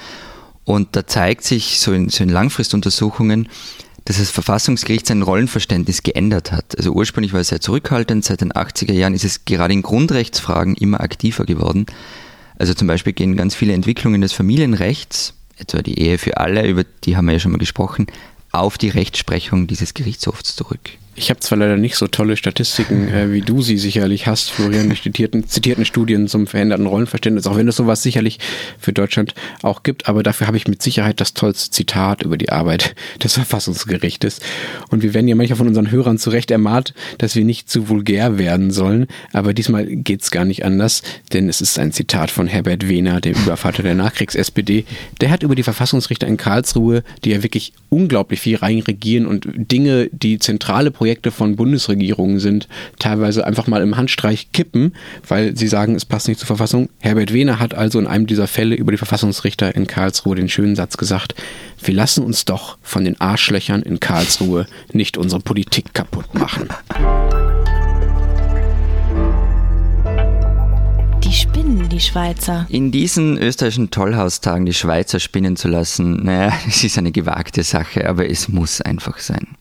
[0.65, 3.49] Und da zeigt sich so in, so in Langfristuntersuchungen,
[4.05, 6.77] dass das Verfassungsgericht sein Rollenverständnis geändert hat.
[6.77, 10.75] Also ursprünglich war es sehr zurückhaltend, seit den 80er Jahren ist es gerade in Grundrechtsfragen
[10.75, 11.85] immer aktiver geworden.
[12.57, 16.83] Also zum Beispiel gehen ganz viele Entwicklungen des Familienrechts, etwa die Ehe für alle, über
[17.03, 18.07] die haben wir ja schon mal gesprochen,
[18.51, 20.91] auf die Rechtsprechung dieses Gerichtshofs zurück.
[21.15, 24.89] Ich habe zwar leider nicht so tolle Statistiken, äh, wie du sie sicherlich hast, Florian,
[24.89, 28.39] die zitierten, zitierten Studien zum veränderten Rollenverständnis, auch wenn es sowas sicherlich
[28.79, 32.49] für Deutschland auch gibt, aber dafür habe ich mit Sicherheit das tollste Zitat über die
[32.49, 34.39] Arbeit des Verfassungsgerichtes.
[34.89, 37.89] Und wir werden ja manchmal von unseren Hörern zu Recht ermahnt, dass wir nicht zu
[37.89, 42.47] vulgär werden sollen, aber diesmal geht's gar nicht anders, denn es ist ein Zitat von
[42.47, 44.85] Herbert Wehner, dem Übervater der Nachkriegs-SPD.
[45.21, 50.09] Der hat über die Verfassungsrichter in Karlsruhe, die ja wirklich unglaublich viel reinregieren und Dinge,
[50.11, 54.93] die zentrale Projekte von Bundesregierungen sind, teilweise einfach mal im Handstreich kippen,
[55.27, 56.87] weil sie sagen, es passt nicht zur Verfassung.
[57.01, 60.77] Herbert Wehner hat also in einem dieser Fälle über die Verfassungsrichter in Karlsruhe den schönen
[60.77, 61.35] Satz gesagt,
[61.83, 66.69] wir lassen uns doch von den Arschlöchern in Karlsruhe nicht unsere Politik kaputt machen.
[71.21, 72.65] Die spinnen, die Schweizer.
[72.69, 78.07] In diesen österreichischen Tollhaustagen die Schweizer spinnen zu lassen, naja, es ist eine gewagte Sache,
[78.07, 79.57] aber es muss einfach sein.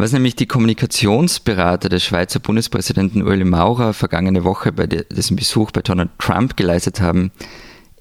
[0.00, 5.82] Was nämlich die Kommunikationsberater des Schweizer Bundespräsidenten Ueli Maurer vergangene Woche bei dessen Besuch bei
[5.82, 7.32] Donald Trump geleistet haben,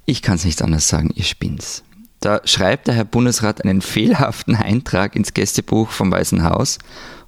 [0.06, 1.84] ich kann es nicht anders sagen, ihr spinnt's.
[2.22, 6.78] Da schreibt der Herr Bundesrat einen fehlerhaften Eintrag ins Gästebuch vom Weißen Haus.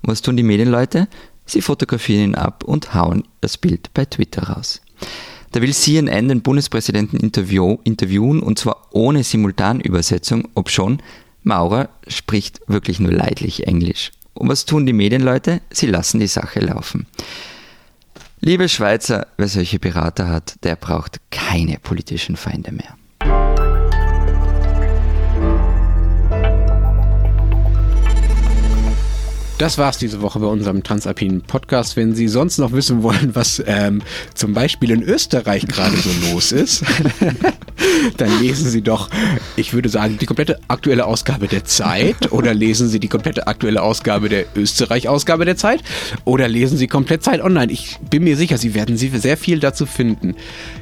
[0.04, 1.10] Und was tun die Medienleute?
[1.46, 4.80] Sie fotografieren ihn ab und hauen das Bild bei Twitter raus.
[5.52, 11.02] Da will CNN den Bundespräsidenten interview interviewen und zwar ohne Simultanübersetzung, obschon
[11.44, 14.12] Maurer spricht wirklich nur leidlich Englisch.
[14.42, 15.62] Und was tun die Medienleute?
[15.70, 17.06] Sie lassen die Sache laufen.
[18.40, 22.98] Liebe Schweizer, wer solche Berater hat, der braucht keine politischen Feinde mehr.
[29.60, 31.96] Das war's diese Woche bei unserem Transalpinen Podcast.
[31.96, 34.02] Wenn Sie sonst noch wissen wollen, was ähm,
[34.34, 36.84] zum Beispiel in Österreich gerade so los ist,
[38.18, 39.10] dann lesen Sie doch,
[39.56, 43.82] ich würde sagen, die komplette aktuelle Ausgabe der Zeit oder lesen Sie die komplette aktuelle
[43.82, 45.84] Ausgabe der Österreich-Ausgabe der Zeit
[46.26, 47.72] oder lesen Sie komplett Zeit online.
[47.72, 50.36] Ich bin mir sicher, Sie werden sehr viel dazu finden.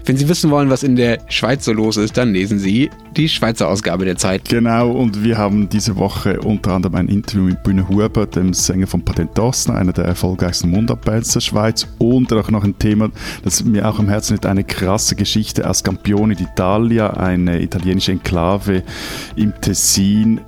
[0.05, 3.29] Wenn Sie wissen wollen, was in der Schweiz so los ist, dann lesen Sie die
[3.29, 4.45] Schweizer Ausgabe der Zeit.
[4.49, 8.88] Genau, und wir haben diese Woche unter anderem ein Interview mit Bühne Huber, dem Sänger
[8.88, 13.09] von Patent Dossner, einer der erfolgreichsten Mundartbands der Schweiz und auch noch ein Thema,
[13.43, 18.84] das mir auch am Herzen liegt, eine krasse Geschichte aus Campione d'Italia, eine italienische Enklave
[19.36, 20.41] im Tessin,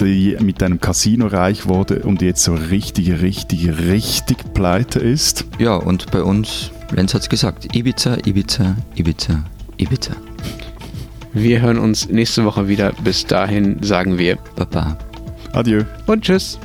[0.00, 5.44] die mit einem Casino reich wurde und jetzt so richtig, richtig, richtig pleite ist.
[5.58, 9.44] Ja, und bei uns, Lenz hat es gesagt, Ibiza, Ibiza, Ibiza,
[9.76, 10.12] Ibiza.
[11.32, 12.92] Wir hören uns nächste Woche wieder.
[13.04, 14.96] Bis dahin sagen wir Baba.
[15.52, 15.82] Adieu.
[16.06, 16.58] Und tschüss.